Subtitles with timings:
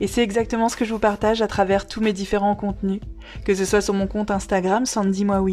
[0.00, 3.00] Et c'est exactement ce que je vous partage à travers tous mes différents contenus,
[3.44, 5.44] que ce soit sur mon compte Instagram Sandy Moi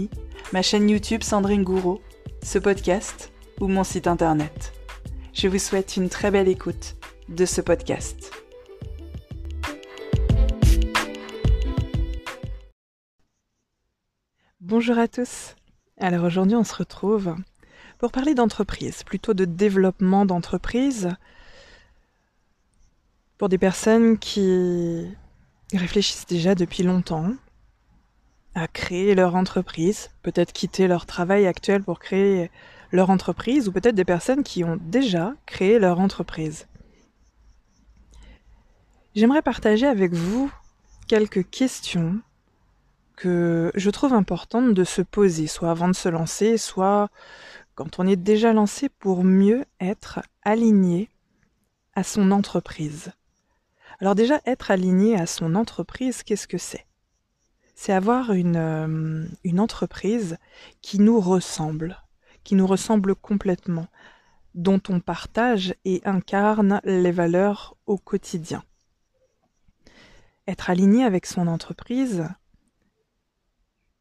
[0.52, 2.02] ma chaîne YouTube Sandrine Gouraud,
[2.44, 4.74] ce podcast ou mon site internet.
[5.34, 6.96] Je vous souhaite une très belle écoute
[7.30, 8.32] de ce podcast.
[14.60, 15.56] Bonjour à tous.
[16.00, 17.36] Alors aujourd'hui on se retrouve
[18.00, 21.10] pour parler d'entreprise, plutôt de développement d'entreprise,
[23.42, 25.18] pour des personnes qui
[25.74, 27.34] réfléchissent déjà depuis longtemps
[28.54, 32.52] à créer leur entreprise, peut-être quitter leur travail actuel pour créer
[32.92, 36.68] leur entreprise, ou peut-être des personnes qui ont déjà créé leur entreprise.
[39.16, 40.52] J'aimerais partager avec vous
[41.08, 42.20] quelques questions
[43.16, 47.10] que je trouve importantes de se poser, soit avant de se lancer, soit
[47.74, 51.10] quand on est déjà lancé pour mieux être aligné
[51.96, 53.12] à son entreprise.
[54.02, 56.88] Alors déjà, être aligné à son entreprise, qu'est-ce que c'est?
[57.76, 60.38] C'est avoir une, euh, une entreprise
[60.82, 62.02] qui nous ressemble,
[62.44, 63.86] qui nous ressemble complètement,
[64.56, 68.64] dont on partage et incarne les valeurs au quotidien.
[70.48, 72.28] Être aligné avec son entreprise,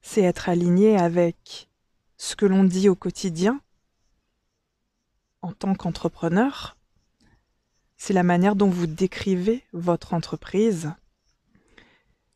[0.01, 1.69] c'est être aligné avec
[2.17, 3.61] ce que l'on dit au quotidien
[5.43, 6.79] en tant qu'entrepreneur,
[8.03, 10.91] c'est la manière dont vous décrivez votre entreprise,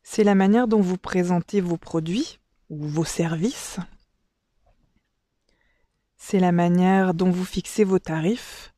[0.03, 2.37] c'est la manière dont vous présentez vos produits
[2.69, 3.79] ou vos services,
[6.17, 8.75] c'est la manière dont vous fixez vos tarifs,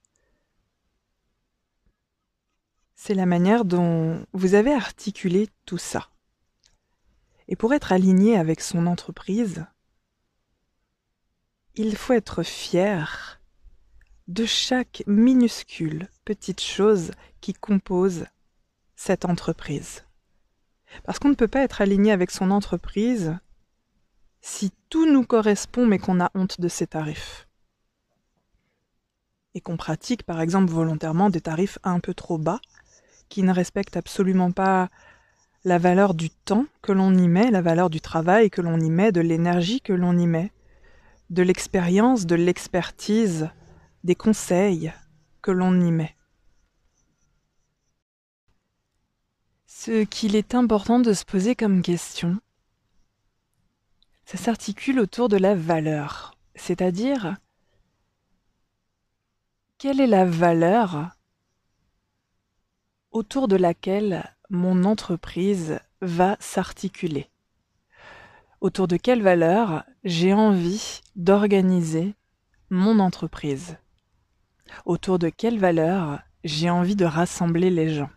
[2.95, 6.09] c'est la manière dont vous avez articulé tout ça.
[7.49, 9.65] Et pour être aligné avec son entreprise,
[11.75, 13.36] il faut être fier
[14.27, 18.25] de chaque minuscule petite chose qui compose
[18.95, 20.03] cette entreprise.
[21.05, 23.37] Parce qu'on ne peut pas être aligné avec son entreprise
[24.41, 27.47] si tout nous correspond mais qu'on a honte de ses tarifs.
[29.53, 32.59] Et qu'on pratique par exemple volontairement des tarifs un peu trop bas,
[33.29, 34.89] qui ne respectent absolument pas
[35.63, 38.89] la valeur du temps que l'on y met, la valeur du travail que l'on y
[38.89, 40.51] met, de l'énergie que l'on y met,
[41.29, 43.49] de l'expérience, de l'expertise,
[44.07, 44.93] des conseils
[45.41, 46.15] que l'on y met.
[49.65, 52.39] Ce qu'il est important de se poser comme question,
[54.25, 57.35] ça s'articule autour de la valeur, c'est-à-dire
[59.77, 61.09] quelle est la valeur
[63.11, 67.29] autour de laquelle mon entreprise va s'articuler?
[68.61, 72.15] Autour de quelle valeur j'ai envie d'organiser
[72.69, 73.77] mon entreprise?
[74.85, 78.09] Autour de quelles valeurs j'ai envie de rassembler les gens.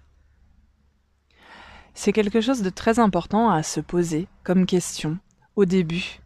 [1.94, 5.18] C'est quelque chose de très important à se poser comme question
[5.56, 6.20] au début.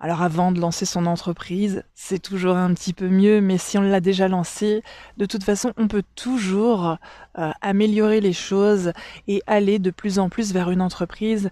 [0.00, 3.80] Alors avant de lancer son entreprise, c'est toujours un petit peu mieux, mais si on
[3.80, 4.82] l'a déjà lancé,
[5.16, 6.98] de toute façon, on peut toujours
[7.38, 8.92] euh, améliorer les choses
[9.28, 11.48] et aller de plus en plus vers une entreprise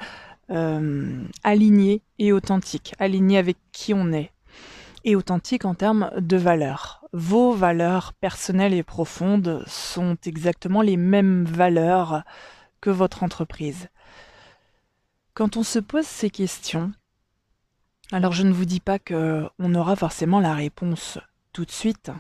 [0.51, 4.32] euh, alignée et authentique, alignée avec qui on est,
[5.05, 7.05] et authentique en termes de valeurs.
[7.13, 12.23] Vos valeurs personnelles et profondes sont exactement les mêmes valeurs
[12.81, 13.89] que votre entreprise.
[15.35, 16.93] Quand on se pose ces questions,
[18.13, 21.19] alors je ne vous dis pas que on aura forcément la réponse
[21.53, 22.11] tout de suite,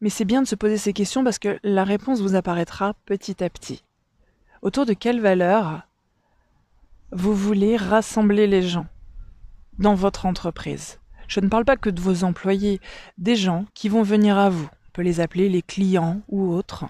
[0.00, 3.44] mais c'est bien de se poser ces questions parce que la réponse vous apparaîtra petit
[3.44, 3.84] à petit.
[4.62, 5.82] Autour de quelles valeurs
[7.12, 8.86] vous voulez rassembler les gens
[9.78, 10.99] dans votre entreprise?
[11.30, 12.80] Je ne parle pas que de vos employés,
[13.16, 14.68] des gens qui vont venir à vous.
[14.88, 16.86] On peut les appeler les clients ou autres.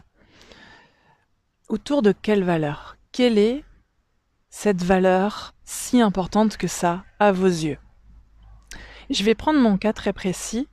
[1.69, 2.96] Autour de quelle valeur?
[3.12, 3.62] Quelle est
[4.48, 7.76] cette valeur si importante que ça à vos yeux?
[9.10, 10.66] Je vais prendre mon cas très précis.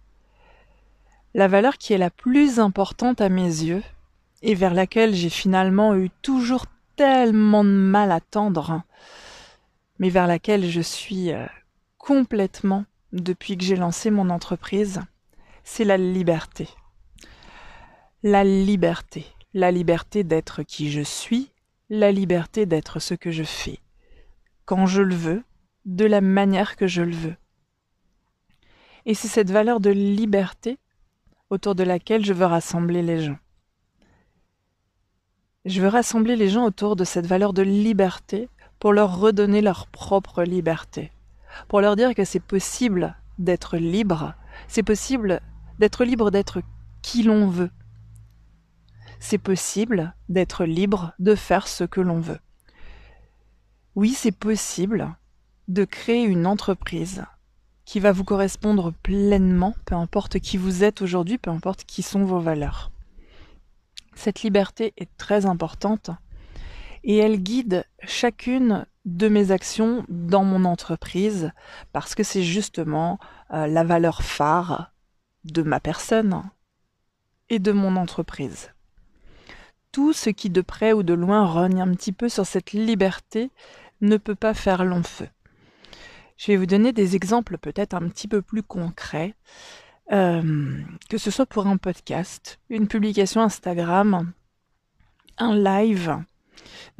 [1.33, 3.83] La valeur qui est la plus importante à mes yeux,
[4.41, 8.81] et vers laquelle j'ai finalement eu toujours tellement de mal à tendre,
[9.99, 11.45] mais vers laquelle je suis euh,
[11.97, 15.01] complètement depuis que j'ai lancé mon entreprise,
[15.63, 16.67] c'est la liberté.
[18.23, 19.25] La liberté.
[19.53, 21.51] La liberté d'être qui je suis,
[21.89, 23.79] la liberté d'être ce que je fais,
[24.65, 25.43] quand je le veux,
[25.85, 27.35] de la manière que je le veux.
[29.05, 30.77] Et c'est cette valeur de liberté
[31.49, 33.39] autour de laquelle je veux rassembler les gens.
[35.63, 38.49] Je veux rassembler les gens autour de cette valeur de liberté
[38.79, 41.11] pour leur redonner leur propre liberté,
[41.67, 44.33] pour leur dire que c'est possible d'être libre,
[44.67, 45.41] c'est possible
[45.79, 46.61] d'être libre d'être
[47.01, 47.71] qui l'on veut.
[49.19, 52.39] C'est possible d'être libre de faire ce que l'on veut.
[53.95, 55.15] Oui, c'est possible
[55.67, 57.25] de créer une entreprise
[57.85, 62.25] qui va vous correspondre pleinement, peu importe qui vous êtes aujourd'hui, peu importe qui sont
[62.25, 62.91] vos valeurs.
[64.13, 66.11] Cette liberté est très importante
[67.03, 71.51] et elle guide chacune de mes actions dans mon entreprise
[71.93, 73.19] parce que c'est justement
[73.53, 74.91] euh, la valeur phare
[75.45, 76.43] de ma personne
[77.49, 78.73] et de mon entreprise.
[79.93, 83.49] Tout ce qui de près ou de loin rogne un petit peu sur cette liberté
[84.01, 85.29] ne peut pas faire long feu.
[86.35, 89.35] Je vais vous donner des exemples peut-être un petit peu plus concrets,
[90.11, 94.33] euh, que ce soit pour un podcast, une publication Instagram,
[95.37, 96.17] un live,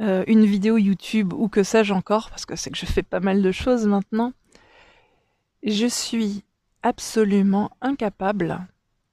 [0.00, 3.20] euh, une vidéo YouTube ou que sais-je encore, parce que c'est que je fais pas
[3.20, 4.32] mal de choses maintenant.
[5.62, 6.44] Je suis
[6.82, 8.66] absolument incapable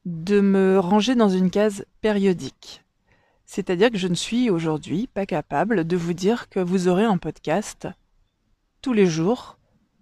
[0.05, 2.83] de me ranger dans une case périodique.
[3.45, 7.17] C'est-à-dire que je ne suis aujourd'hui pas capable de vous dire que vous aurez un
[7.17, 7.87] podcast
[8.81, 9.57] tous les jours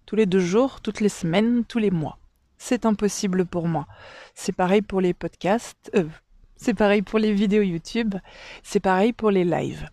[0.06, 2.18] tous les deux jours, toutes les semaines, tous les mois.
[2.57, 3.88] C'est impossible pour moi.
[4.36, 6.07] C'est pareil pour les podcasts, euh,
[6.56, 8.16] c'est pareil pour les vidéos YouTube,
[8.62, 9.89] c'est pareil pour les lives.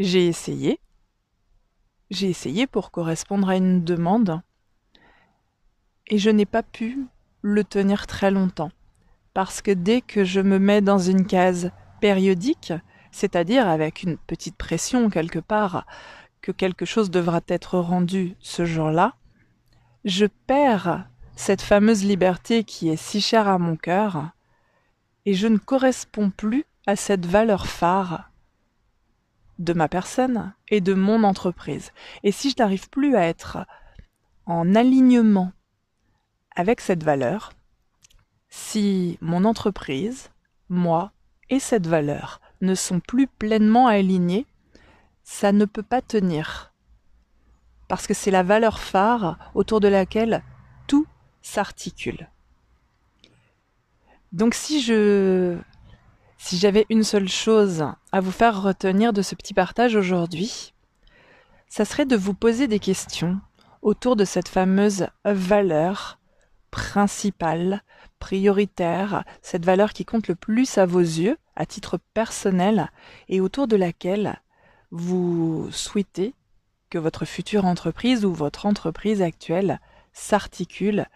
[0.00, 0.80] J'ai essayé,
[2.10, 4.42] j'ai essayé pour correspondre à une demande,
[6.08, 7.06] et je n'ai pas pu
[7.42, 8.72] le tenir très longtemps.
[9.34, 11.70] Parce que dès que je me mets dans une case
[12.00, 12.72] périodique,
[13.12, 15.86] c'est-à-dire avec une petite pression quelque part,
[16.40, 19.14] que quelque chose devra être rendu ce jour-là,
[20.04, 21.06] je perds
[21.36, 24.30] cette fameuse liberté qui est si chère à mon cœur,
[25.24, 28.32] et je ne corresponds plus à cette valeur phare
[29.58, 31.92] de ma personne et de mon entreprise.
[32.22, 33.66] Et si je n'arrive plus à être
[34.46, 35.52] en alignement
[36.56, 37.52] avec cette valeur,
[38.48, 40.30] si mon entreprise,
[40.68, 41.12] moi
[41.50, 44.46] et cette valeur ne sont plus pleinement alignés,
[45.22, 46.72] ça ne peut pas tenir
[47.88, 50.42] parce que c'est la valeur phare autour de laquelle
[50.86, 51.06] tout
[51.42, 52.28] s'articule.
[54.32, 55.58] Donc si je
[56.44, 60.74] si j'avais une seule chose à vous faire retenir de ce petit partage aujourd'hui,
[61.68, 63.40] ça serait de vous poser des questions
[63.80, 66.18] autour de cette fameuse valeur
[66.70, 67.82] principale,
[68.18, 72.90] prioritaire, cette valeur qui compte le plus à vos yeux, à titre personnel,
[73.30, 74.38] et autour de laquelle
[74.90, 76.34] vous souhaitez
[76.90, 79.80] que votre future entreprise ou votre entreprise actuelle
[80.12, 81.06] s'articule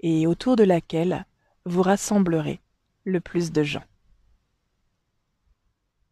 [0.00, 1.26] et autour de laquelle
[1.66, 2.62] vous rassemblerez
[3.04, 3.84] le plus de gens.